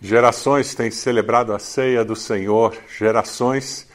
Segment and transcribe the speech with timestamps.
[0.00, 3.88] Gerações têm celebrado a ceia do Senhor, gerações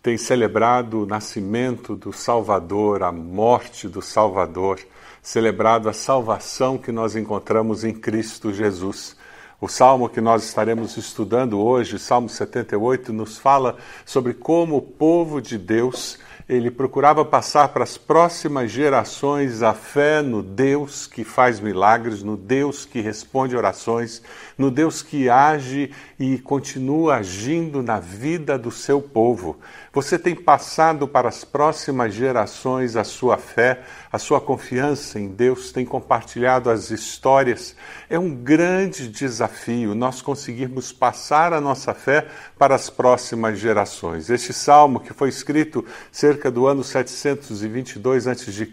[0.00, 4.78] têm celebrado o nascimento do Salvador, a morte do Salvador,
[5.20, 9.16] celebrado a salvação que nós encontramos em Cristo Jesus.
[9.60, 15.42] O salmo que nós estaremos estudando hoje, Salmo 78, nos fala sobre como o povo
[15.42, 21.60] de Deus ele procurava passar para as próximas gerações a fé no Deus que faz
[21.60, 24.22] milagres, no Deus que responde orações,
[24.56, 29.58] no Deus que age e continua agindo na vida do seu povo.
[29.98, 33.80] Você tem passado para as próximas gerações a sua fé,
[34.12, 37.74] a sua confiança em Deus, tem compartilhado as histórias.
[38.08, 44.30] É um grande desafio nós conseguirmos passar a nossa fé para as próximas gerações.
[44.30, 48.68] Este salmo, que foi escrito cerca do ano 722 a.C.,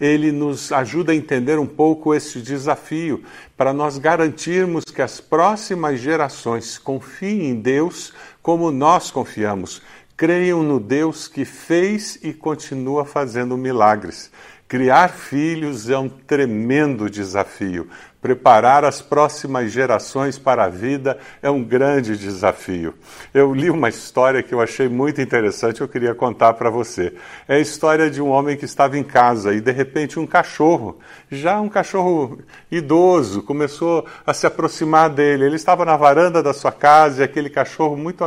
[0.00, 3.24] ele nos ajuda a entender um pouco esse desafio,
[3.56, 9.82] para nós garantirmos que as próximas gerações confiem em Deus como nós confiamos
[10.16, 14.30] creiam no Deus que fez e continua fazendo milagres.
[14.66, 17.88] Criar filhos é um tremendo desafio.
[18.20, 22.94] Preparar as próximas gerações para a vida é um grande desafio.
[23.32, 27.12] Eu li uma história que eu achei muito interessante, eu queria contar para você.
[27.46, 30.98] É a história de um homem que estava em casa e de repente um cachorro,
[31.30, 32.38] já um cachorro
[32.70, 35.44] idoso, começou a se aproximar dele.
[35.44, 38.24] Ele estava na varanda da sua casa e aquele cachorro muito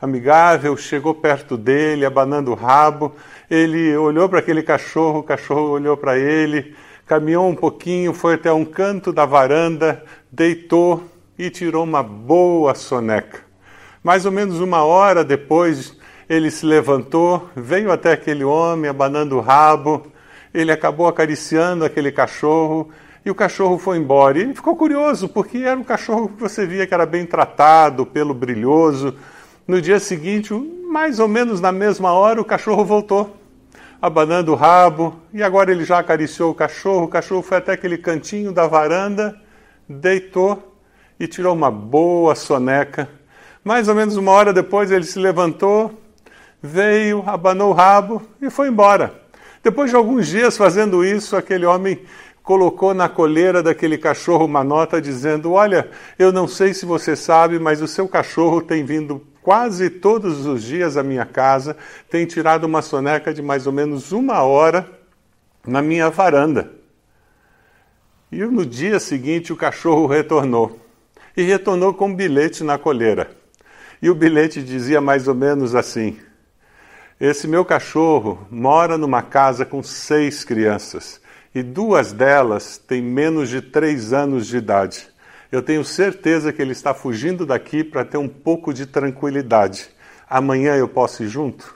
[0.00, 3.16] amigável chegou perto dele, abanando o rabo.
[3.50, 6.74] Ele olhou para aquele cachorro, o cachorro olhou para ele
[7.06, 11.04] caminhou um pouquinho, foi até um canto da varanda, deitou
[11.38, 13.40] e tirou uma boa soneca.
[14.02, 15.96] Mais ou menos uma hora depois,
[16.28, 20.06] ele se levantou, veio até aquele homem, abanando o rabo,
[20.52, 22.90] ele acabou acariciando aquele cachorro
[23.24, 24.38] e o cachorro foi embora.
[24.38, 28.06] E ele ficou curioso, porque era um cachorro que você via que era bem tratado,
[28.06, 29.14] pelo brilhoso.
[29.66, 30.52] No dia seguinte,
[30.88, 33.34] mais ou menos na mesma hora, o cachorro voltou
[34.04, 37.06] abanando o rabo, e agora ele já acariciou o cachorro.
[37.06, 39.34] O cachorro foi até aquele cantinho da varanda,
[39.88, 40.76] deitou
[41.18, 43.08] e tirou uma boa soneca.
[43.64, 45.98] Mais ou menos uma hora depois ele se levantou,
[46.62, 49.14] veio, abanou o rabo e foi embora.
[49.62, 52.02] Depois de alguns dias fazendo isso, aquele homem
[52.42, 57.58] colocou na coleira daquele cachorro uma nota dizendo: Olha, eu não sei se você sabe,
[57.58, 61.76] mas o seu cachorro tem vindo quase todos os dias à minha casa,
[62.08, 64.90] tem tirado uma soneca de mais ou menos uma hora
[65.66, 66.72] na minha varanda.
[68.32, 70.80] E no dia seguinte o cachorro retornou.
[71.36, 73.30] E retornou com um bilhete na coleira.
[74.00, 76.18] E o bilhete dizia mais ou menos assim:
[77.20, 81.20] Esse meu cachorro mora numa casa com seis crianças
[81.54, 85.13] e duas delas têm menos de três anos de idade
[85.54, 89.88] eu tenho certeza que ele está fugindo daqui para ter um pouco de tranquilidade.
[90.28, 91.72] Amanhã eu posso ir junto?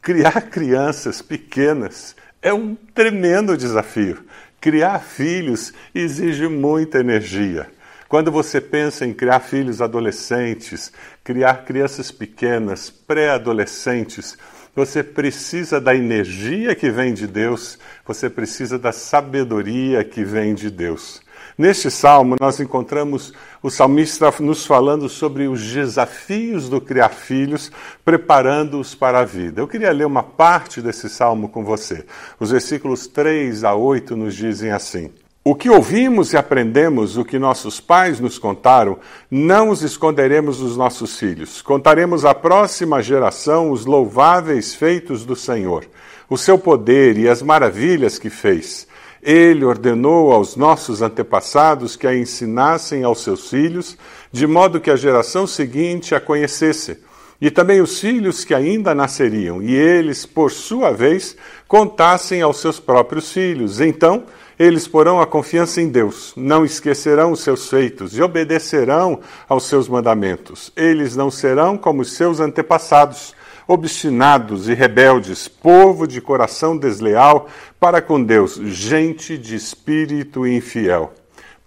[0.00, 4.24] Criar crianças pequenas é um tremendo desafio.
[4.60, 7.68] Criar filhos exige muita energia.
[8.06, 10.92] Quando você pensa em criar filhos adolescentes,
[11.24, 14.38] criar crianças pequenas, pré-adolescentes,
[14.72, 17.76] você precisa da energia que vem de Deus,
[18.06, 21.25] você precisa da sabedoria que vem de Deus.
[21.58, 27.72] Neste salmo, nós encontramos o salmista nos falando sobre os desafios do criar filhos,
[28.04, 29.62] preparando-os para a vida.
[29.62, 32.04] Eu queria ler uma parte desse salmo com você.
[32.38, 35.10] Os versículos 3 a 8 nos dizem assim.
[35.42, 38.98] O que ouvimos e aprendemos, o que nossos pais nos contaram,
[39.30, 41.62] não os esconderemos dos nossos filhos.
[41.62, 45.86] Contaremos à próxima geração os louváveis feitos do Senhor,
[46.28, 48.86] o seu poder e as maravilhas que fez.
[49.26, 53.98] Ele ordenou aos nossos antepassados que a ensinassem aos seus filhos,
[54.30, 56.98] de modo que a geração seguinte a conhecesse,
[57.40, 61.36] e também os filhos que ainda nasceriam, e eles, por sua vez,
[61.66, 63.80] contassem aos seus próprios filhos.
[63.80, 64.26] Então,
[64.56, 69.88] eles porão a confiança em Deus, não esquecerão os seus feitos e obedecerão aos seus
[69.88, 70.70] mandamentos.
[70.76, 73.34] Eles não serão como os seus antepassados
[73.66, 77.48] obstinados e rebeldes, povo de coração desleal
[77.80, 81.12] para com Deus, gente de espírito infiel.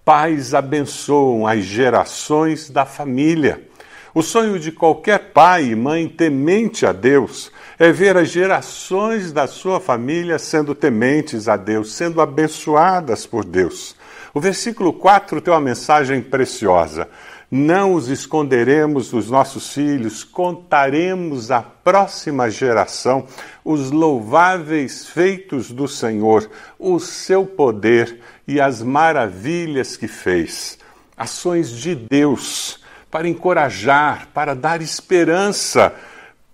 [0.06, 3.68] Pais abençoam as gerações da família.
[4.13, 9.46] O sonho de qualquer pai e mãe temente a Deus é ver as gerações da
[9.46, 13.96] sua família sendo tementes a Deus, sendo abençoadas por Deus.
[14.34, 17.07] O versículo 4 tem uma mensagem preciosa.
[17.51, 23.25] Não os esconderemos dos nossos filhos, contaremos à próxima geração
[23.66, 26.48] os louváveis feitos do Senhor,
[26.78, 30.78] o seu poder e as maravilhas que fez.
[31.18, 32.80] ações de Deus
[33.12, 35.94] para encorajar, para dar esperança,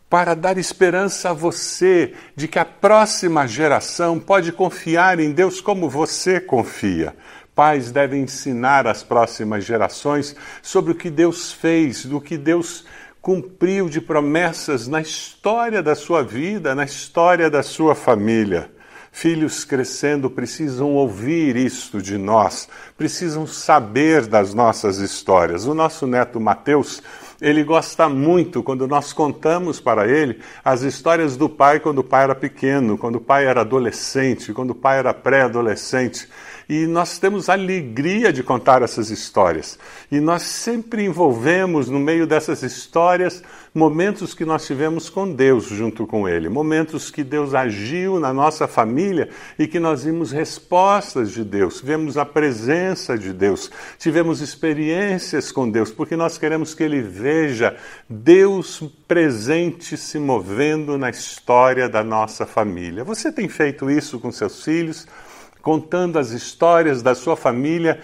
[0.10, 5.90] para dar esperança a você de que a próxima geração pode confiar em Deus como
[5.90, 7.16] você confia.
[7.56, 12.84] Pais devem ensinar às próximas gerações sobre o que Deus fez, do que Deus
[13.22, 18.70] cumpriu de promessas na história da sua vida, na história da sua família.
[19.12, 22.68] Filhos crescendo precisam ouvir isto de nós,
[22.98, 25.66] precisam saber das nossas histórias.
[25.66, 27.02] O nosso neto Mateus,
[27.42, 32.26] ele gosta muito quando nós contamos para ele as histórias do pai quando o pai
[32.26, 36.28] era pequeno, quando o pai era adolescente, quando o pai era pré-adolescente.
[36.68, 39.78] E nós temos alegria de contar essas histórias.
[40.12, 43.44] E nós sempre envolvemos no meio dessas histórias
[43.76, 48.70] momentos que nós tivemos com Deus junto com Ele, momentos que Deus agiu na nossa
[48.70, 49.28] família
[49.60, 53.70] e que nós vimos respostas de Deus, vemos a presença de Deus,
[54.00, 57.76] tivemos experiências com Deus, porque nós queremos que Ele veja
[58.10, 63.04] Deus presente se movendo na história da nossa família.
[63.04, 65.06] Você tem feito isso com seus filhos?
[65.66, 68.00] Contando as histórias da sua família,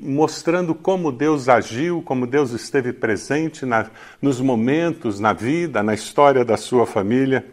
[0.00, 3.90] mostrando como Deus agiu, como Deus esteve presente na,
[4.22, 7.44] nos momentos, na vida, na história da sua família.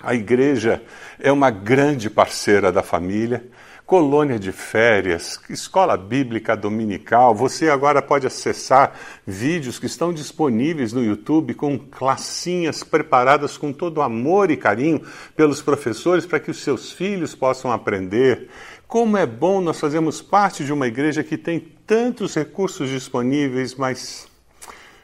[0.00, 0.82] A igreja
[1.20, 3.44] é uma grande parceira da família.
[3.84, 7.34] Colônia de férias, escola bíblica dominical.
[7.34, 8.92] Você agora pode acessar
[9.26, 15.00] vídeos que estão disponíveis no YouTube com classinhas preparadas com todo amor e carinho
[15.34, 18.50] pelos professores para que os seus filhos possam aprender.
[18.88, 24.26] Como é bom nós fazermos parte de uma igreja que tem tantos recursos disponíveis, mas,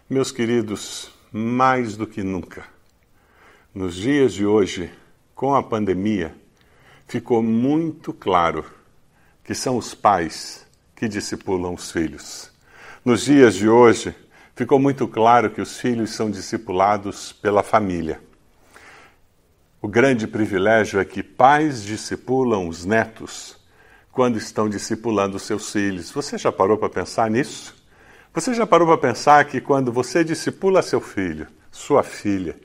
[0.09, 2.65] meus queridos, mais do que nunca,
[3.75, 4.91] nos dias de hoje,
[5.35, 6.35] com a pandemia,
[7.07, 8.65] ficou muito claro
[9.45, 10.67] que são os pais
[10.97, 12.51] que discipulam os filhos.
[13.05, 14.15] Nos dias de hoje,
[14.57, 18.19] ficou muito claro que os filhos são discipulados pela família.
[19.83, 23.63] O grande privilégio é que pais discipulam os netos
[24.15, 26.13] quando estão discipulando seus filhos.
[26.13, 27.75] Você já parou para pensar nisso?
[28.33, 32.57] Você já parou para pensar que quando você discipula seu filho, sua filha,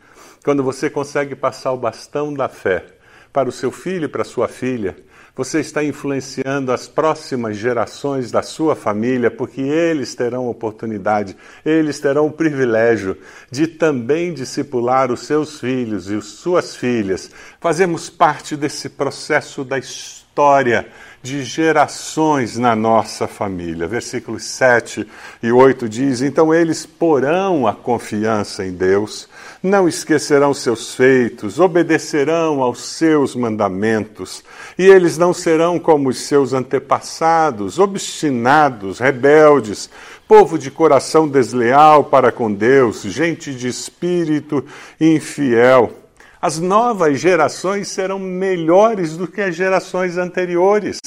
[0.45, 2.85] quando você consegue passar o bastão da fé
[3.33, 4.95] para o seu filho e para sua filha,
[5.35, 11.35] você está influenciando as próximas gerações da sua família, porque eles terão oportunidade,
[11.65, 13.17] eles terão o privilégio
[13.49, 17.31] de também discipular os seus filhos e as suas filhas.
[17.59, 20.87] Fazemos parte desse processo da história
[21.21, 23.87] de gerações na nossa família.
[23.87, 25.05] Versículos 7
[25.43, 29.27] e 8 diz: Então eles porão a confiança em Deus,
[29.61, 34.43] não esquecerão seus feitos, obedecerão aos seus mandamentos,
[34.77, 39.89] e eles não serão como os seus antepassados, obstinados, rebeldes,
[40.27, 44.63] povo de coração desleal para com Deus, gente de espírito
[44.99, 45.91] infiel.
[46.41, 50.97] As novas gerações serão melhores do que as gerações anteriores.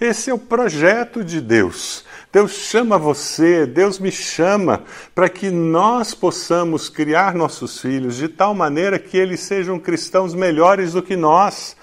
[0.00, 2.04] Esse é o projeto de Deus.
[2.32, 4.82] Deus chama você, Deus me chama
[5.14, 10.92] para que nós possamos criar nossos filhos de tal maneira que eles sejam cristãos melhores
[10.92, 11.76] do que nós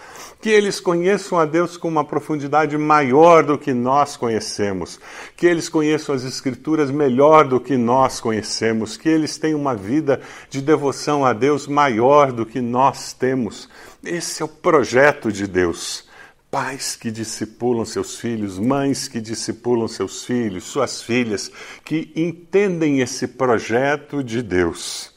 [0.48, 4.98] que eles conheçam a Deus com uma profundidade maior do que nós conhecemos,
[5.36, 10.22] que eles conheçam as Escrituras melhor do que nós conhecemos, que eles tenham uma vida
[10.50, 13.68] de devoção a Deus maior do que nós temos.
[14.02, 16.06] Esse é o projeto de Deus.
[16.50, 21.52] Pais que discipulam seus filhos, mães que discipulam seus filhos, suas filhas,
[21.84, 25.17] que entendem esse projeto de Deus.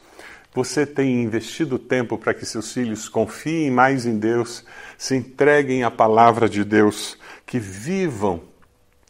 [0.53, 4.65] Você tem investido tempo para que seus filhos confiem mais em Deus,
[4.99, 7.17] se entreguem à palavra de Deus,
[7.47, 8.43] que vivam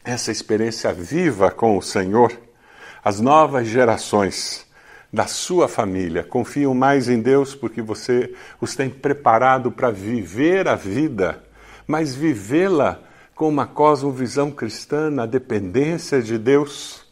[0.03, 2.31] essa experiência viva com o Senhor?
[3.03, 4.67] As novas gerações
[5.11, 10.75] da sua família confiam mais em Deus porque você os tem preparado para viver a
[10.75, 11.43] vida,
[11.87, 12.99] mas vivê-la
[13.33, 17.03] com uma cosmovisão cristã na dependência de Deus?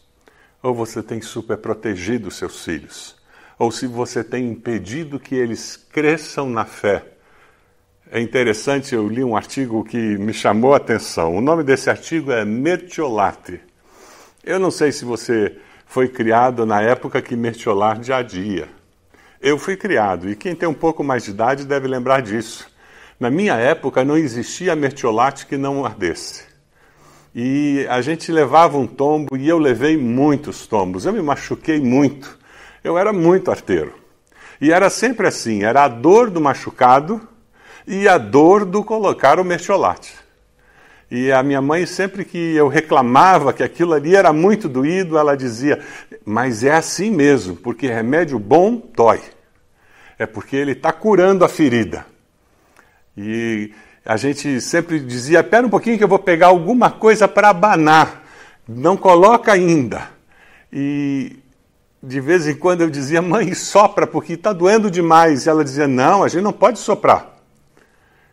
[0.62, 3.19] Ou você tem super protegido seus filhos?
[3.60, 7.04] Ou se você tem impedido que eles cresçam na fé.
[8.10, 11.36] É interessante, eu li um artigo que me chamou a atenção.
[11.36, 13.60] O nome desse artigo é Mertiolate.
[14.44, 18.70] Eu não sei se você foi criado na época que Mertiolate adia.
[19.42, 22.68] Eu fui criado, e quem tem um pouco mais de idade deve lembrar disso.
[23.20, 26.46] Na minha época não existia mertiolate que não ardesse.
[27.36, 31.06] E a gente levava um tombo e eu levei muitos tombos.
[31.06, 32.39] Eu me machuquei muito.
[32.84, 33.94] Eu era muito arteiro.
[34.62, 37.22] E era sempre assim: era a dor do machucado
[37.88, 40.14] e a dor do colocar o mertiolate.
[41.12, 45.36] E a minha mãe, sempre que eu reclamava que aquilo ali era muito doído, ela
[45.36, 45.80] dizia:
[46.24, 49.22] Mas é assim mesmo, porque remédio bom dói.
[50.20, 52.06] É porque ele está curando a ferida.
[53.18, 53.72] E
[54.06, 58.24] a gente sempre dizia: Espera um pouquinho que eu vou pegar alguma coisa para abanar.
[58.68, 60.10] Não coloca ainda.
[60.72, 61.40] E
[62.02, 65.46] de vez em quando eu dizia: Mãe, sopra, porque está doendo demais.
[65.46, 67.40] E ela dizia: Não, a gente não pode soprar.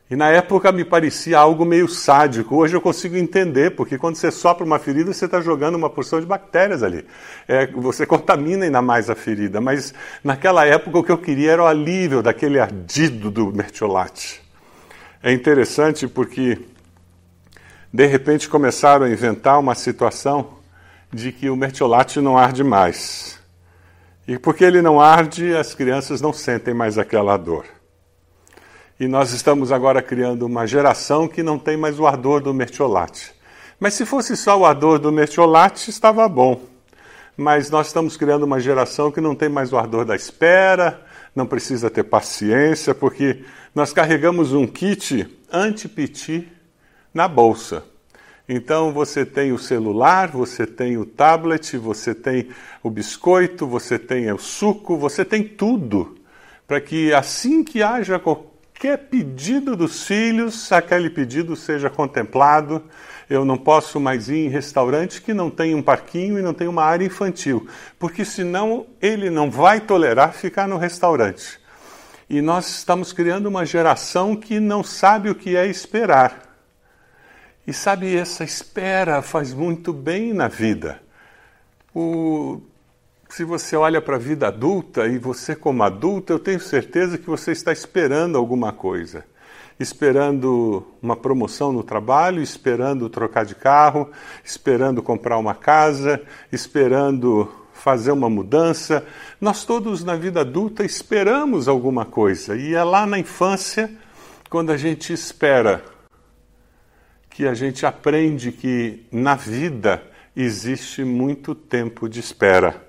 [0.08, 2.54] E na época me parecia algo meio sádico.
[2.54, 6.20] Hoje eu consigo entender, porque quando você sopra uma ferida, você está jogando uma porção
[6.20, 7.04] de bactérias ali.
[7.48, 9.60] É, você contamina ainda mais a ferida.
[9.60, 9.92] Mas
[10.22, 14.40] naquela época o que eu queria era o alívio daquele ardido do mertiolate.
[15.20, 16.56] É interessante porque
[17.92, 20.58] de repente começaram a inventar uma situação
[21.12, 23.35] de que o mertiolate não arde mais.
[24.26, 27.64] E porque ele não arde, as crianças não sentem mais aquela dor.
[28.98, 33.34] E nós estamos agora criando uma geração que não tem mais o ardor do mertiolate.
[33.78, 36.60] Mas se fosse só o ardor do mertiolate, estava bom.
[37.36, 41.02] Mas nós estamos criando uma geração que não tem mais o ardor da espera,
[41.34, 46.50] não precisa ter paciência, porque nós carregamos um kit anti-piti
[47.12, 47.84] na bolsa.
[48.48, 52.48] Então você tem o celular, você tem o tablet, você tem
[52.82, 56.16] o biscoito, você tem o suco, você tem tudo
[56.66, 62.82] para que assim que haja qualquer pedido dos filhos, aquele pedido seja contemplado.
[63.28, 66.68] Eu não posso mais ir em restaurante que não tem um parquinho e não tem
[66.68, 67.66] uma área infantil,
[67.98, 71.58] porque senão ele não vai tolerar ficar no restaurante.
[72.30, 76.45] E nós estamos criando uma geração que não sabe o que é esperar.
[77.66, 81.00] E sabe, essa espera faz muito bem na vida.
[81.94, 82.60] O
[83.28, 87.26] se você olha para a vida adulta e você, como adulto, eu tenho certeza que
[87.26, 89.24] você está esperando alguma coisa.
[89.78, 94.10] Esperando uma promoção no trabalho, esperando trocar de carro,
[94.42, 99.04] esperando comprar uma casa, esperando fazer uma mudança.
[99.38, 102.56] Nós todos na vida adulta esperamos alguma coisa.
[102.56, 103.90] E é lá na infância,
[104.48, 105.84] quando a gente espera,
[107.36, 110.02] que a gente aprende que na vida
[110.34, 112.82] existe muito tempo de espera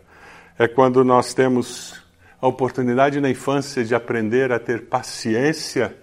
[0.58, 2.02] é quando nós temos
[2.40, 5.98] a oportunidade na infância de aprender a ter paciência,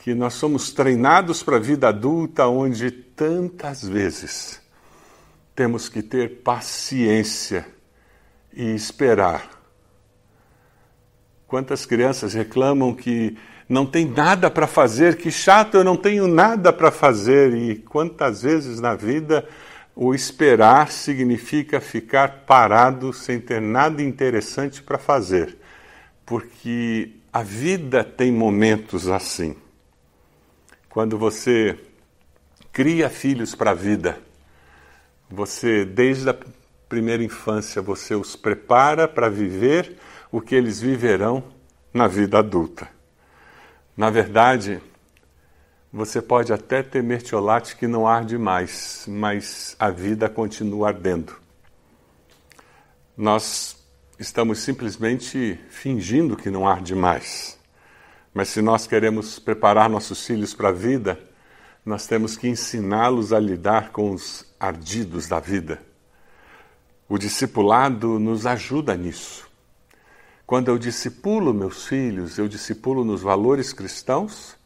[0.00, 4.60] que nós somos treinados para a vida adulta, onde tantas vezes
[5.54, 7.64] temos que ter paciência
[8.52, 9.48] e esperar.
[11.46, 16.72] Quantas crianças reclamam que não tem nada para fazer, que chato, eu não tenho nada
[16.72, 19.46] para fazer, e quantas vezes na vida
[19.94, 25.58] o esperar significa ficar parado sem ter nada interessante para fazer,
[26.24, 29.56] porque a vida tem momentos assim.
[30.88, 31.78] Quando você
[32.72, 34.18] cria filhos para a vida,
[35.28, 36.36] você, desde a
[36.88, 39.96] primeira infância, você os prepara para viver
[40.32, 41.42] o que eles viverão
[41.92, 42.97] na vida adulta.
[43.98, 44.80] Na verdade,
[45.92, 51.34] você pode até ter mertiolate que não arde mais, mas a vida continua ardendo.
[53.16, 53.76] Nós
[54.16, 57.58] estamos simplesmente fingindo que não arde mais.
[58.32, 61.18] Mas se nós queremos preparar nossos filhos para a vida,
[61.84, 65.82] nós temos que ensiná-los a lidar com os ardidos da vida.
[67.08, 69.47] O discipulado nos ajuda nisso.
[70.48, 74.58] Quando eu discipulo meus filhos, eu discipulo nos valores cristãos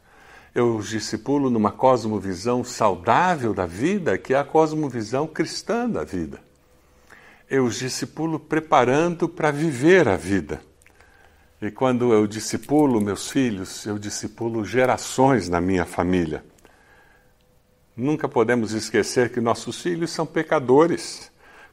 [0.55, 6.43] eu os discipulo numa cosmovisão saudável da vida, que é a cosmovisão cristã da vida.
[7.49, 10.61] Eu os discipulo preparando para viver a vida.
[11.61, 16.45] E quando eu discipulo meus filhos, eu discipulo gerações na minha família.
[17.97, 21.32] Nunca podemos esquecer que nossos filhos são pecadores.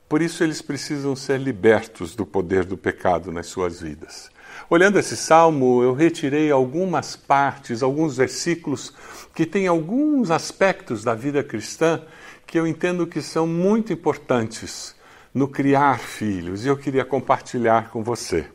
[0.10, 4.32] Por isso eles precisam ser libertos do poder do pecado nas suas vidas.
[4.68, 8.92] Olhando esse salmo, eu retirei algumas partes, alguns versículos
[9.36, 12.02] que têm alguns aspectos da vida cristã
[12.48, 14.96] que eu entendo que são muito importantes
[15.32, 18.48] no criar filhos e eu queria compartilhar com você.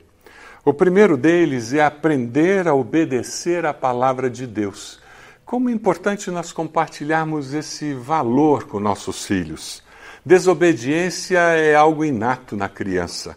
[0.64, 4.98] O primeiro deles é aprender a obedecer à palavra de Deus.
[5.44, 9.83] Como é importante nós compartilharmos esse valor com nossos filhos.
[10.26, 13.36] Desobediência é algo inato na criança.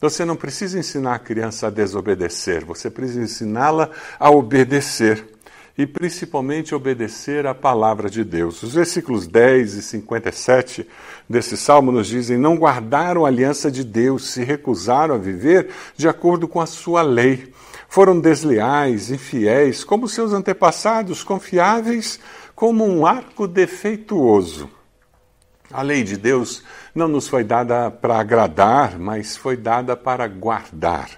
[0.00, 3.90] Você não precisa ensinar a criança a desobedecer, você precisa ensiná-la
[4.20, 5.26] a obedecer
[5.76, 8.62] e principalmente obedecer à palavra de Deus.
[8.62, 10.88] Os versículos 10 e 57
[11.28, 16.08] desse salmo nos dizem: Não guardaram a aliança de Deus, se recusaram a viver de
[16.08, 17.52] acordo com a sua lei.
[17.88, 22.20] Foram desleais, infiéis, como seus antepassados, confiáveis
[22.54, 24.77] como um arco defeituoso.
[25.70, 26.62] A lei de Deus
[26.94, 31.10] não nos foi dada para agradar, mas foi dada para guardar.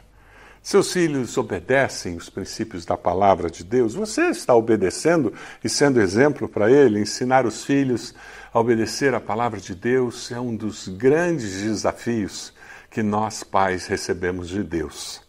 [0.62, 3.94] Seus filhos obedecem os princípios da palavra de Deus.
[3.94, 5.32] Você está obedecendo
[5.64, 7.00] e sendo exemplo para ele.
[7.00, 8.14] Ensinar os filhos
[8.52, 12.52] a obedecer a palavra de Deus é um dos grandes desafios
[12.90, 15.22] que nós pais recebemos de Deus.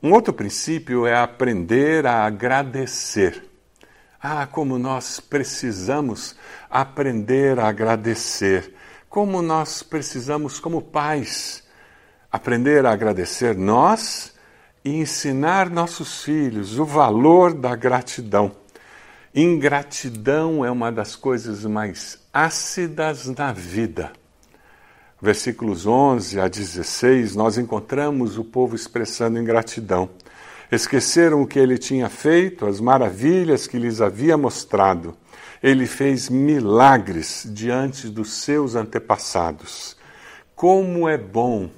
[0.00, 3.47] Um outro princípio é aprender a agradecer.
[4.20, 6.34] Ah, como nós precisamos
[6.68, 8.74] aprender a agradecer.
[9.08, 11.62] Como nós precisamos, como pais,
[12.30, 14.34] aprender a agradecer nós
[14.84, 18.52] e ensinar nossos filhos o valor da gratidão.
[19.34, 24.12] Ingratidão é uma das coisas mais ácidas na vida.
[25.22, 30.10] Versículos 11 a 16, nós encontramos o povo expressando ingratidão.
[30.70, 35.16] Esqueceram o que ele tinha feito, as maravilhas que lhes havia mostrado.
[35.62, 39.96] Ele fez milagres diante dos seus antepassados.
[40.54, 41.70] Como é bom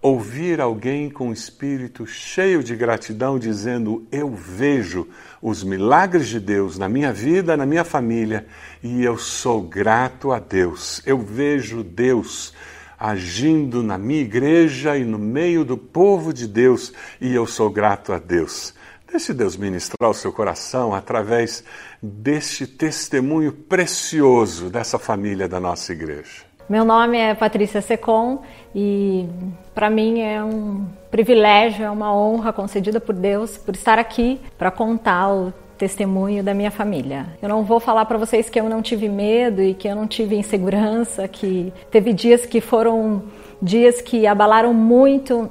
[0.00, 5.08] ouvir alguém com espírito cheio de gratidão dizendo: Eu vejo
[5.42, 8.46] os milagres de Deus na minha vida, na minha família,
[8.82, 11.02] e eu sou grato a Deus.
[11.04, 12.54] Eu vejo Deus
[13.00, 18.12] agindo na minha igreja e no meio do povo de Deus, e eu sou grato
[18.12, 18.74] a Deus.
[19.10, 21.64] Deixe Deus ministrar o seu coração através
[22.02, 26.44] deste testemunho precioso dessa família da nossa igreja.
[26.68, 28.42] Meu nome é Patrícia Secom
[28.72, 29.26] e
[29.74, 34.70] para mim é um privilégio, é uma honra concedida por Deus por estar aqui para
[34.70, 37.26] contar o testemunho da minha família.
[37.40, 40.06] Eu não vou falar para vocês que eu não tive medo e que eu não
[40.06, 43.22] tive insegurança, que teve dias que foram
[43.62, 45.48] dias que abalaram muito.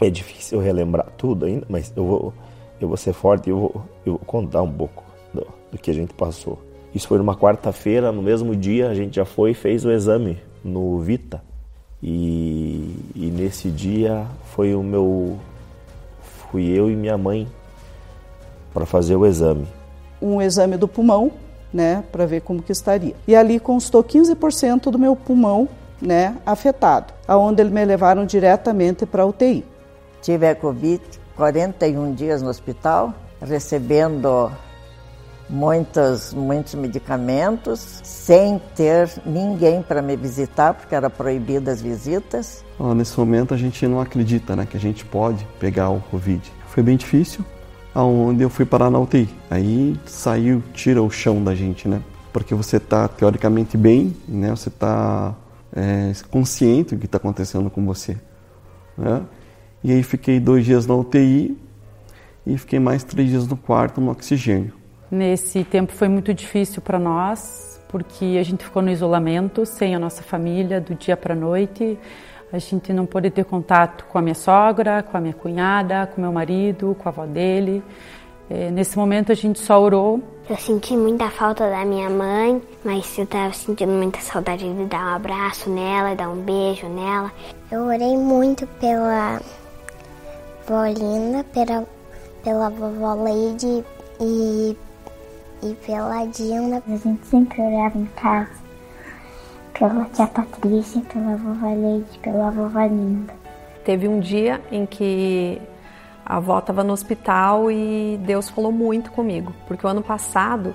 [0.00, 2.34] É difícil relembrar tudo ainda, mas eu vou,
[2.80, 5.04] eu vou ser forte e eu vou, eu vou contar um pouco
[5.34, 6.58] do, do que a gente passou.
[6.94, 10.38] Isso foi numa quarta-feira, no mesmo dia a gente já foi e fez o exame
[10.64, 11.42] no Vita.
[12.02, 15.36] E, e nesse dia foi o meu.
[16.50, 17.46] Fui eu e minha mãe
[18.76, 19.66] para fazer o exame.
[20.20, 21.32] Um exame do pulmão,
[21.72, 23.14] né, para ver como que estaria.
[23.26, 25.66] E ali constou 15% do meu pulmão,
[25.98, 29.64] né, afetado, aonde eles me levaram diretamente para a UTI.
[30.20, 31.02] Tive a Covid
[31.36, 34.52] 41 dias no hospital, recebendo
[35.48, 42.62] muitos, muitos medicamentos, sem ter ninguém para me visitar, porque era proibida as visitas.
[42.94, 46.52] nesse momento a gente não acredita né, que a gente pode pegar o Covid.
[46.66, 47.42] Foi bem difícil,
[47.96, 49.26] aonde eu fui parar na UTI.
[49.48, 52.02] Aí saiu, tira o chão da gente, né?
[52.30, 54.50] Porque você está teoricamente bem, né?
[54.50, 55.34] Você está
[55.74, 58.18] é, consciente do que está acontecendo com você,
[58.98, 59.22] né?
[59.82, 61.56] E aí fiquei dois dias na UTI
[62.46, 64.74] e fiquei mais três dias no quarto no oxigênio.
[65.10, 69.98] Nesse tempo foi muito difícil para nós, porque a gente ficou no isolamento, sem a
[69.98, 71.98] nossa família, do dia para a noite.
[72.52, 76.20] A gente não pôde ter contato com a minha sogra, com a minha cunhada, com
[76.20, 77.82] meu marido, com a avó dele.
[78.48, 80.22] É, nesse momento a gente só orou.
[80.48, 85.04] Eu senti muita falta da minha mãe, mas eu estava sentindo muita saudade de dar
[85.04, 87.32] um abraço nela, dar um beijo nela.
[87.70, 89.40] Eu orei muito pela
[90.68, 91.84] vó Linda, pela,
[92.44, 93.84] pela vovó Leide
[94.20, 94.76] e
[95.62, 96.82] e pela Dilma.
[96.86, 98.65] A gente sempre orava em casa
[99.78, 103.34] pela tia Patrícia, pela vovó Leite, pela vovó Linda.
[103.84, 105.60] Teve um dia em que
[106.24, 110.74] a avó estava no hospital e Deus falou muito comigo, porque o ano passado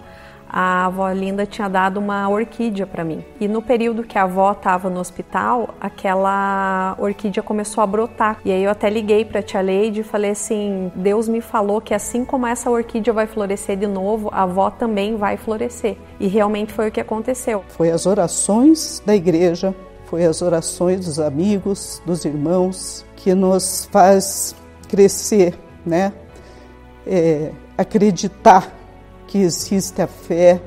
[0.53, 3.23] a avó Linda tinha dado uma orquídea para mim.
[3.39, 8.39] E no período que a avó estava no hospital, aquela orquídea começou a brotar.
[8.43, 11.93] E aí eu até liguei para tia Leide e falei assim: Deus me falou que
[11.93, 15.95] assim como essa orquídea vai florescer de novo, a avó também vai florescer.
[16.19, 17.63] E realmente foi o que aconteceu.
[17.69, 19.73] Foi as orações da igreja,
[20.05, 24.53] foi as orações dos amigos, dos irmãos, que nos faz
[24.89, 26.11] crescer, né?
[27.07, 28.80] É, acreditar
[29.31, 30.61] que existe a fé,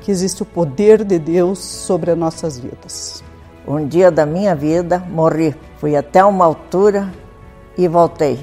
[0.00, 3.24] que existe o poder de Deus sobre as nossas vidas.
[3.66, 7.12] Um dia da minha vida morri, fui até uma altura
[7.76, 8.38] e voltei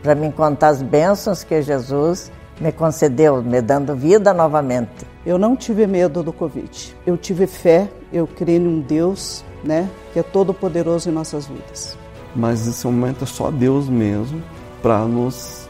[0.00, 5.04] para me contar as bênçãos que Jesus me concedeu, me dando vida novamente.
[5.26, 6.96] Eu não tive medo do Covid.
[7.04, 11.46] Eu tive fé, eu creio em um Deus, né, que é todo poderoso em nossas
[11.46, 11.98] vidas.
[12.32, 14.40] Mas nesse momento é só Deus mesmo
[14.80, 15.67] para nos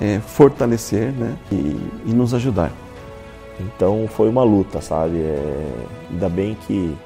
[0.00, 2.72] é, fortalecer né, e, e, nos ajudar.
[3.60, 5.18] Então foi uma luta, sabe?
[5.18, 5.64] É,
[6.10, 6.96] ainda bem que,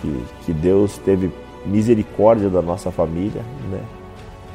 [0.00, 1.32] que, que, Deus teve
[1.64, 3.80] misericórdia da nossa família né,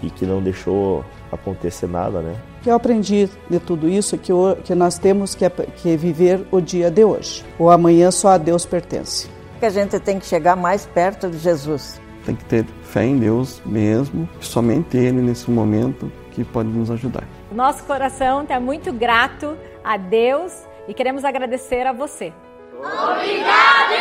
[0.04, 2.36] e que não deixou acontecer nada, né?
[2.60, 4.32] O que eu aprendi de tudo isso é que,
[4.63, 7.43] que nós temos que, que viver o dia de hoje.
[7.60, 9.28] O amanhã só a Deus pertence.
[9.60, 11.99] Que a gente tem que chegar mais perto de Jesus.
[12.25, 17.23] Tem que ter fé em Deus mesmo, somente Ele nesse momento que pode nos ajudar.
[17.56, 20.52] Nosso coração está muito grato a Deus
[20.89, 22.34] e queremos agradecer a você.
[22.78, 23.96] Obrigado,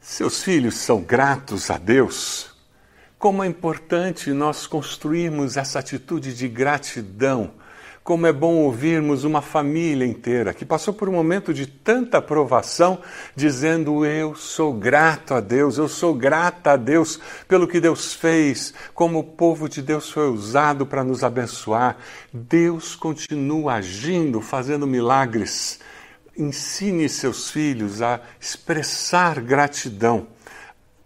[0.00, 2.56] Seus filhos são gratos a Deus?
[3.18, 7.52] Como é importante nós construirmos essa atitude de gratidão.
[8.02, 13.00] Como é bom ouvirmos uma família inteira que passou por um momento de tanta provação,
[13.36, 18.72] dizendo: Eu sou grato a Deus, eu sou grata a Deus pelo que Deus fez,
[18.94, 21.96] como o povo de Deus foi usado para nos abençoar.
[22.32, 25.80] Deus continua agindo, fazendo milagres
[26.38, 30.28] ensine seus filhos a expressar gratidão.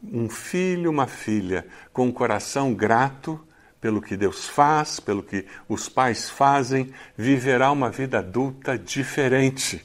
[0.05, 3.40] Um filho, uma filha com um coração grato
[3.83, 9.85] pelo que Deus faz, pelo que os pais fazem, viverá uma vida adulta diferente.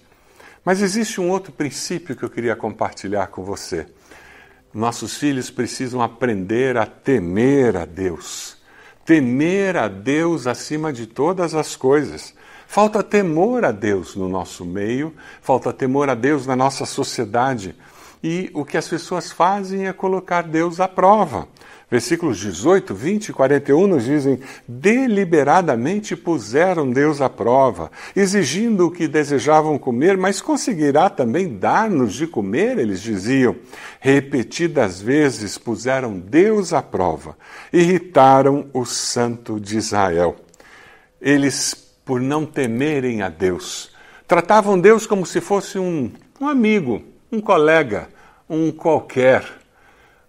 [0.63, 3.87] Mas existe um outro princípio que eu queria compartilhar com você.
[4.71, 8.57] Nossos filhos precisam aprender a temer a Deus.
[9.03, 12.35] Temer a Deus acima de todas as coisas.
[12.67, 17.73] Falta temor a Deus no nosso meio, falta temor a Deus na nossa sociedade.
[18.23, 21.47] E o que as pessoas fazem é colocar Deus à prova.
[21.89, 29.07] Versículos 18, 20 e 41 nos dizem: deliberadamente puseram Deus à prova, exigindo o que
[29.07, 33.55] desejavam comer, mas conseguirá também dar-nos de comer, eles diziam.
[34.01, 37.37] Repetidas vezes puseram Deus à prova,
[37.71, 40.35] irritaram o Santo de Israel.
[41.21, 41.73] Eles
[42.03, 43.91] por não temerem a Deus.
[44.27, 48.09] Tratavam Deus como se fosse um, um amigo, um colega,
[48.49, 49.56] um qualquer.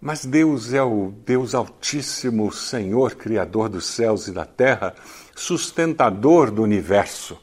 [0.00, 4.94] Mas Deus é o Deus Altíssimo, Senhor, Criador dos céus e da terra,
[5.34, 7.36] sustentador do universo.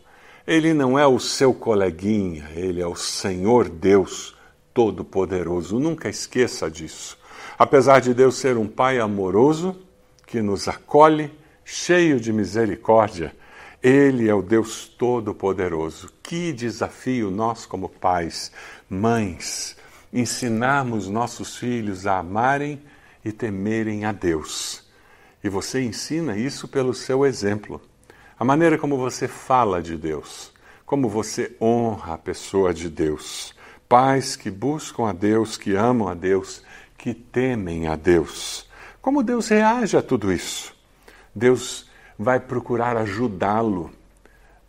[0.47, 4.37] Ele não é o seu coleguinha, ele é o Senhor Deus
[4.73, 5.79] Todo-Poderoso.
[5.79, 7.17] Nunca esqueça disso.
[7.59, 9.75] Apesar de Deus ser um Pai amoroso,
[10.25, 11.31] que nos acolhe,
[11.65, 13.35] cheio de misericórdia,
[13.83, 16.09] ele é o Deus Todo-Poderoso.
[16.23, 18.49] Que desafio nós, como pais,
[18.89, 19.74] mães,
[20.15, 22.81] ensinarmos nossos filhos a amarem
[23.23, 24.81] e temerem a Deus.
[25.43, 27.81] E você ensina isso pelo seu exemplo.
[28.39, 30.53] A maneira como você fala de Deus,
[30.85, 33.53] como você honra a pessoa de Deus.
[33.89, 36.63] Pais que buscam a Deus, que amam a Deus,
[36.97, 38.67] que temem a Deus.
[39.01, 40.73] Como Deus reage a tudo isso?
[41.35, 43.91] Deus vai procurar ajudá-lo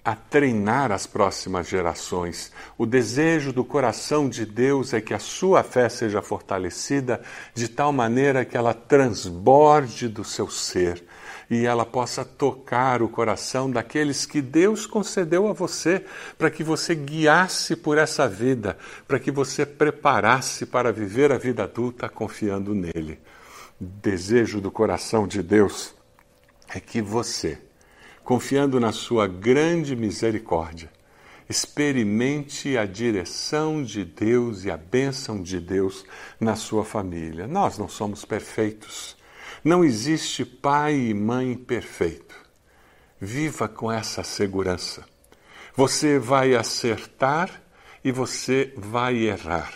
[0.06, 2.52] a treinar as próximas gerações.
[2.78, 7.20] O desejo do coração de Deus é que a sua fé seja fortalecida
[7.52, 11.02] de tal maneira que ela transborde do seu ser
[11.50, 16.04] e ela possa tocar o coração daqueles que Deus concedeu a você,
[16.38, 21.64] para que você guiasse por essa vida, para que você preparasse para viver a vida
[21.64, 23.18] adulta confiando nele.
[23.80, 25.96] Desejo do coração de Deus
[26.68, 27.58] é que você,
[28.26, 30.90] confiando na sua grande misericórdia,
[31.48, 36.04] experimente a direção de Deus e a bênção de Deus
[36.40, 37.46] na sua família.
[37.46, 39.16] Nós não somos perfeitos.
[39.62, 42.34] Não existe pai e mãe perfeito.
[43.20, 45.04] Viva com essa segurança.
[45.76, 47.62] Você vai acertar
[48.02, 49.72] e você vai errar.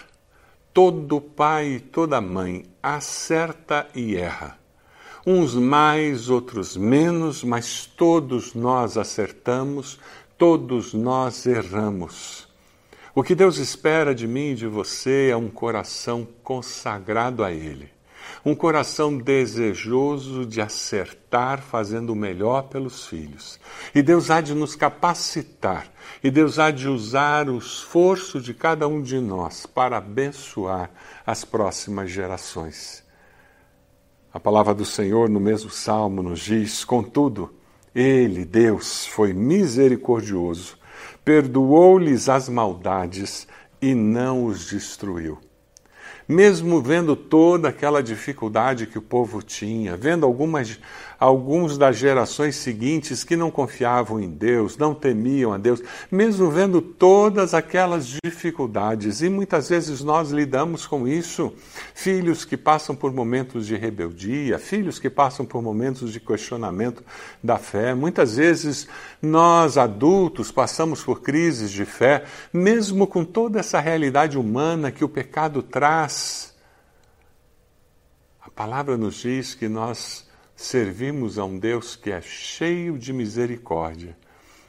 [0.74, 4.59] Todo pai e toda mãe acerta e erra
[5.30, 10.00] uns mais, outros menos, mas todos nós acertamos,
[10.36, 12.48] todos nós erramos.
[13.14, 17.88] O que Deus espera de mim e de você é um coração consagrado a Ele,
[18.44, 23.60] um coração desejoso de acertar, fazendo o melhor pelos filhos.
[23.94, 25.86] E Deus há de nos capacitar,
[26.24, 30.90] e Deus há de usar o esforço de cada um de nós para abençoar
[31.24, 33.08] as próximas gerações.
[34.32, 37.52] A palavra do Senhor no mesmo salmo nos diz: Contudo,
[37.92, 40.78] Ele, Deus, foi misericordioso,
[41.24, 43.48] perdoou-lhes as maldades
[43.82, 45.38] e não os destruiu.
[46.28, 50.78] mesmo vendo toda aquela dificuldade que o povo tinha, vendo algumas,
[51.20, 56.80] alguns das gerações seguintes que não confiavam em Deus, não temiam a Deus, mesmo vendo
[56.80, 61.52] todas aquelas dificuldades, e muitas vezes nós lidamos com isso,
[61.94, 67.04] filhos que passam por momentos de rebeldia, filhos que passam por momentos de questionamento
[67.44, 68.88] da fé, muitas vezes
[69.20, 75.08] nós adultos passamos por crises de fé, mesmo com toda essa realidade humana que o
[75.08, 76.54] pecado traz.
[78.40, 80.29] A palavra nos diz que nós
[80.60, 84.14] servimos a um Deus que é cheio de misericórdia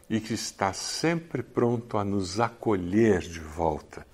[0.09, 4.07] e que está sempre pronto a nos acolher de volta.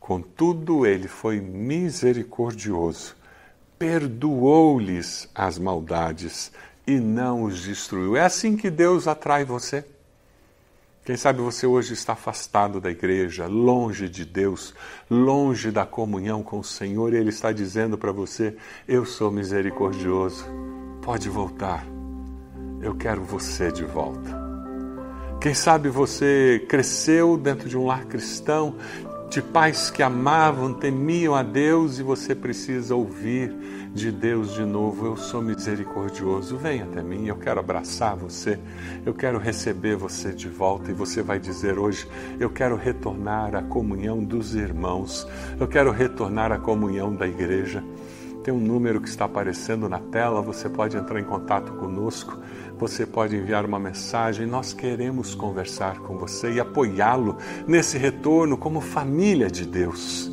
[0.00, 3.14] Contudo, ele foi misericordioso,
[3.78, 6.50] perdoou-lhes as maldades
[6.86, 8.16] e não os destruiu.
[8.16, 9.84] É assim que Deus atrai você.
[11.04, 14.74] Quem sabe você hoje está afastado da igreja, longe de Deus,
[15.10, 18.56] longe da comunhão com o Senhor, e Ele está dizendo para você:
[18.88, 20.46] Eu sou misericordioso,
[21.02, 21.86] pode voltar,
[22.80, 24.42] eu quero você de volta.
[25.42, 28.76] Quem sabe você cresceu dentro de um lar cristão,
[29.34, 33.52] de pais que amavam, temiam a Deus, e você precisa ouvir
[33.92, 35.06] de Deus de novo.
[35.06, 38.60] Eu sou misericordioso, vem até mim, eu quero abraçar você,
[39.04, 42.06] eu quero receber você de volta e você vai dizer hoje:
[42.38, 45.26] eu quero retornar à comunhão dos irmãos,
[45.58, 47.82] eu quero retornar à comunhão da igreja.
[48.44, 52.38] Tem um número que está aparecendo na tela, você pode entrar em contato conosco,
[52.78, 54.46] você pode enviar uma mensagem.
[54.46, 60.30] Nós queremos conversar com você e apoiá-lo nesse retorno como família de Deus.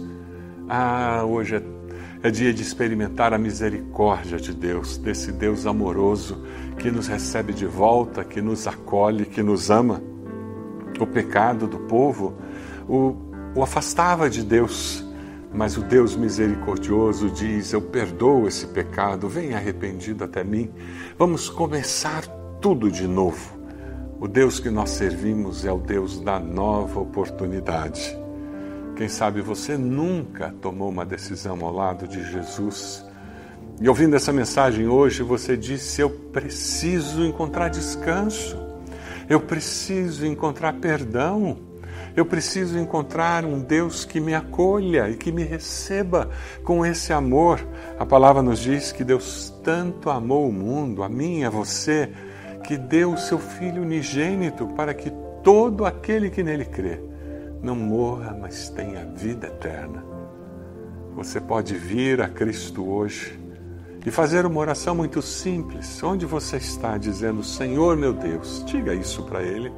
[0.67, 1.81] Ah, hoje é
[2.23, 6.43] é dia de experimentar a misericórdia de Deus, desse Deus amoroso
[6.77, 10.01] que nos recebe de volta, que nos acolhe, que nos ama.
[10.99, 12.35] O pecado do povo
[12.87, 13.15] o,
[13.55, 15.03] o afastava de Deus,
[15.53, 20.71] mas o Deus misericordioso diz: Eu perdoo esse pecado, vem arrependido até mim.
[21.17, 22.25] Vamos começar
[22.61, 23.59] tudo de novo.
[24.19, 28.17] O Deus que nós servimos é o Deus da nova oportunidade.
[28.95, 33.03] Quem sabe você nunca tomou uma decisão ao lado de Jesus.
[33.81, 38.55] E ouvindo essa mensagem hoje, você disse: Eu preciso encontrar descanso,
[39.27, 41.57] eu preciso encontrar perdão,
[42.15, 46.29] eu preciso encontrar um Deus que me acolha e que me receba
[46.63, 47.65] com esse amor.
[47.97, 52.09] A palavra nos diz que Deus tanto amou o mundo, a mim e a você,
[52.63, 55.11] que deu o seu Filho unigênito para que
[55.43, 56.99] todo aquele que nele crê
[57.61, 60.03] não morra, mas tenha vida eterna.
[61.15, 63.39] Você pode vir a Cristo hoje
[64.05, 69.23] e fazer uma oração muito simples, onde você está dizendo: Senhor meu Deus, diga isso
[69.23, 69.71] para Ele.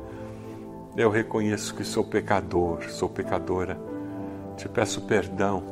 [0.96, 3.78] Eu reconheço que sou pecador, sou pecadora.
[4.56, 5.64] Te peço perdão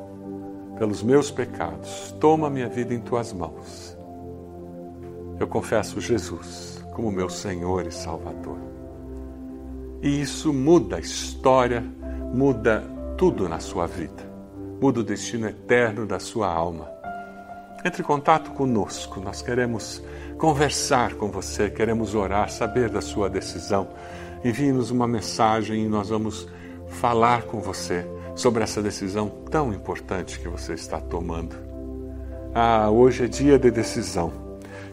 [0.77, 2.11] pelos meus pecados.
[2.19, 3.97] Toma minha vida em tuas mãos.
[5.39, 8.57] Eu confesso Jesus como meu Senhor e Salvador.
[10.01, 11.83] E isso muda a história
[12.33, 12.81] muda
[13.17, 14.23] tudo na sua vida,
[14.79, 16.89] muda o destino eterno da sua alma.
[17.83, 20.01] Entre em contato conosco, nós queremos
[20.37, 23.89] conversar com você, queremos orar, saber da sua decisão.
[24.43, 26.47] Envie-nos uma mensagem e nós vamos
[26.87, 31.55] falar com você sobre essa decisão tão importante que você está tomando.
[32.53, 34.33] Ah, hoje é dia de decisão.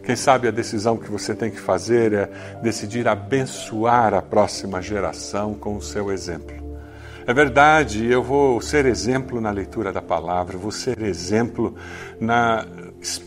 [0.03, 2.31] Quem sabe a decisão que você tem que fazer é
[2.63, 6.57] decidir abençoar a próxima geração com o seu exemplo.
[7.27, 11.75] É verdade, eu vou ser exemplo na leitura da palavra, vou ser exemplo
[12.19, 12.67] na,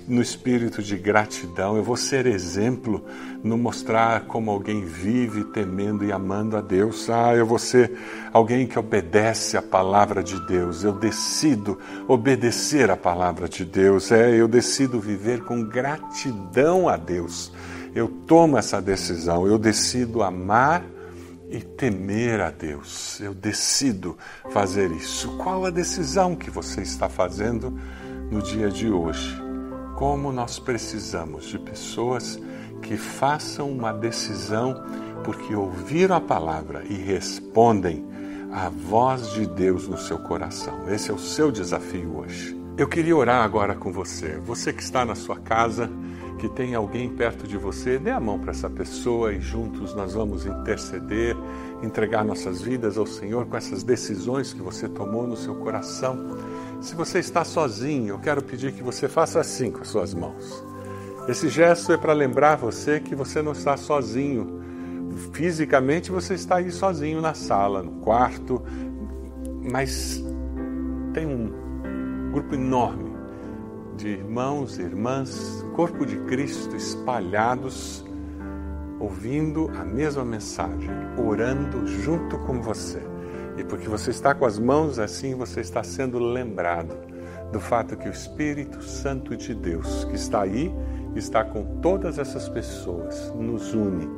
[0.07, 3.03] no espírito de gratidão, eu vou ser exemplo
[3.41, 7.09] no mostrar como alguém vive temendo e amando a Deus.
[7.09, 7.97] Ah, eu vou ser
[8.33, 14.35] alguém que obedece a palavra de Deus, eu decido obedecer a palavra de Deus, é,
[14.35, 17.51] eu decido viver com gratidão a Deus.
[17.95, 20.83] Eu tomo essa decisão, eu decido amar
[21.49, 23.19] e temer a Deus.
[23.19, 24.17] Eu decido
[24.51, 25.35] fazer isso.
[25.37, 27.77] Qual a decisão que você está fazendo
[28.31, 29.50] no dia de hoje?
[30.01, 32.41] Como nós precisamos de pessoas
[32.81, 34.73] que façam uma decisão
[35.23, 38.03] porque ouviram a palavra e respondem
[38.51, 40.89] à voz de Deus no seu coração.
[40.89, 42.59] Esse é o seu desafio hoje.
[42.79, 44.39] Eu queria orar agora com você.
[44.43, 45.87] Você que está na sua casa,
[46.39, 50.15] que tem alguém perto de você, dê a mão para essa pessoa e juntos nós
[50.15, 51.37] vamos interceder,
[51.83, 56.17] entregar nossas vidas ao Senhor com essas decisões que você tomou no seu coração.
[56.81, 60.65] Se você está sozinho, eu quero pedir que você faça assim com as suas mãos.
[61.27, 64.59] Esse gesto é para lembrar você que você não está sozinho.
[65.31, 68.63] Fisicamente você está aí sozinho na sala, no quarto,
[69.71, 70.23] mas
[71.13, 73.11] tem um grupo enorme
[73.95, 78.03] de irmãos e irmãs, corpo de Cristo espalhados,
[78.99, 83.10] ouvindo a mesma mensagem, orando junto com você.
[83.61, 86.97] E porque você está com as mãos assim, você está sendo lembrado
[87.51, 90.73] do fato que o Espírito Santo de Deus, que está aí,
[91.15, 94.09] está com todas essas pessoas, nos une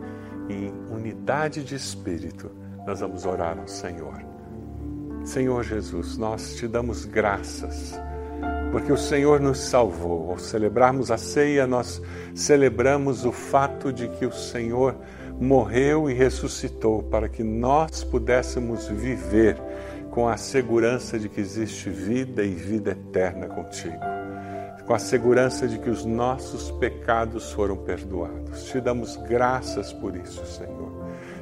[0.49, 2.49] em unidade de espírito.
[2.87, 4.23] Nós vamos orar ao Senhor.
[5.25, 7.99] Senhor Jesus, nós te damos graças
[8.71, 10.31] porque o Senhor nos salvou.
[10.31, 12.01] Ao celebrarmos a ceia, nós
[12.33, 14.95] celebramos o fato de que o Senhor
[15.39, 19.57] morreu e ressuscitou para que nós pudéssemos viver
[20.11, 23.97] com a segurança de que existe vida e vida eterna contigo.
[24.85, 28.65] Com a segurança de que os nossos pecados foram perdoados.
[28.65, 30.91] Te damos graças por isso, Senhor.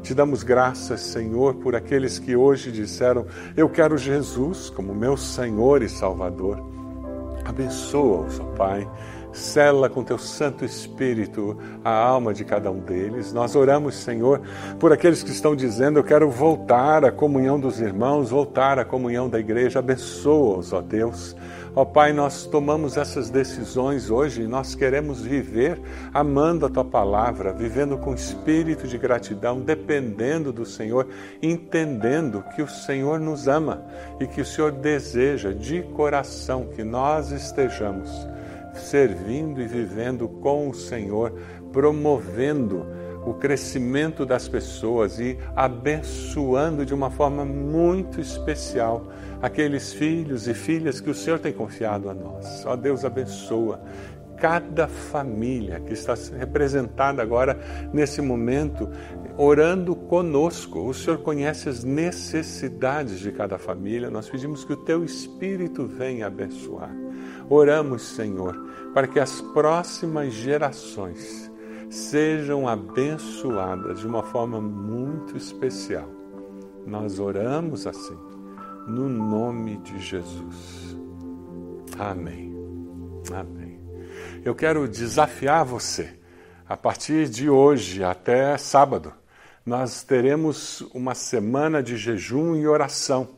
[0.02, 3.26] Te damos graças, Senhor, por aqueles que hoje disseram:
[3.58, 6.64] Eu quero Jesus como meu Senhor e Salvador.
[7.46, 8.88] Abençoa-os, Pai.
[9.34, 13.32] Sela com teu Santo Espírito a alma de cada um deles.
[13.32, 14.42] Nós oramos, Senhor,
[14.80, 19.30] por aqueles que estão dizendo: Eu quero voltar à comunhão dos irmãos, voltar à comunhão
[19.30, 19.80] da igreja.
[19.80, 21.36] Abençoa-os, ó Deus.
[21.74, 25.80] Ó Pai, nós tomamos essas decisões hoje e nós queremos viver
[26.14, 31.08] amando a Tua palavra, vivendo com espírito de gratidão, dependendo do Senhor,
[31.42, 33.82] entendendo que o Senhor nos ama
[34.20, 38.10] e que o Senhor deseja de coração que nós estejamos
[38.74, 41.34] servindo e vivendo com o Senhor,
[41.72, 42.86] promovendo
[43.26, 49.08] o crescimento das pessoas e abençoando de uma forma muito especial
[49.42, 52.66] aqueles filhos e filhas que o Senhor tem confiado a nós.
[52.66, 53.80] Ó Deus, abençoa
[54.42, 57.60] cada família que está representada agora
[57.94, 58.90] nesse momento,
[59.38, 60.88] orando conosco.
[60.88, 64.10] O Senhor conhece as necessidades de cada família.
[64.10, 66.94] Nós pedimos que o teu Espírito venha abençoar.
[67.50, 68.56] Oramos, Senhor,
[68.94, 71.52] para que as próximas gerações
[71.90, 76.10] sejam abençoadas de uma forma muito especial.
[76.86, 78.18] Nós oramos assim,
[78.88, 80.98] no nome de Jesus.
[82.00, 82.56] Amém.
[83.34, 83.80] Amém.
[84.44, 86.10] Eu quero desafiar você,
[86.68, 89.14] a partir de hoje até sábado,
[89.66, 93.30] nós teremos uma semana de jejum e oração.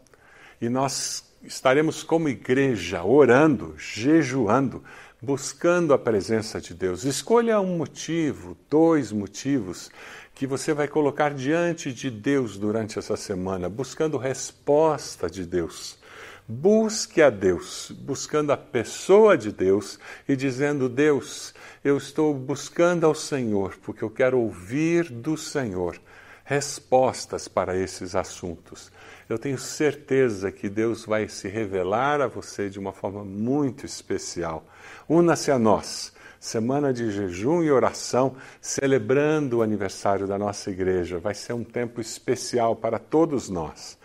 [0.62, 4.82] E nós estaremos como igreja orando, jejuando,
[5.22, 7.04] buscando a presença de Deus.
[7.04, 9.92] Escolha um motivo, dois motivos
[10.34, 16.02] que você vai colocar diante de Deus durante essa semana, buscando resposta de Deus.
[16.48, 23.16] Busque a Deus, buscando a pessoa de Deus e dizendo: Deus, eu estou buscando ao
[23.16, 25.98] Senhor, porque eu quero ouvir do Senhor
[26.44, 28.92] respostas para esses assuntos.
[29.30, 34.66] Eu tenho certeza que Deus vai se revelar a você de uma forma muito especial.
[35.08, 36.12] Una-se a nós.
[36.40, 41.18] Semana de jejum e oração, celebrando o aniversário da nossa igreja.
[41.18, 43.98] Vai ser um tempo especial para todos nós.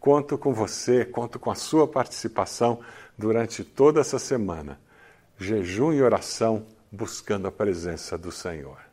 [0.00, 2.80] Conto com você, conto com a sua participação
[3.16, 4.80] durante toda essa semana.
[5.38, 8.83] Jejum e oração buscando a presença do Senhor.